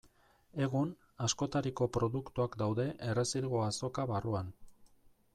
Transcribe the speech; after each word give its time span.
Egun, 0.67 0.93
askotariko 1.25 1.87
produktuak 1.97 2.57
daude 2.61 2.85
Errezilgo 3.09 3.61
Azoka 3.67 4.07
barruan. 4.13 4.49